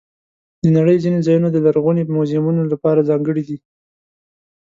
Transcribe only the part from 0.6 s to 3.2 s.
د نړۍ ځینې ځایونه د لرغوني میوزیمونو لپاره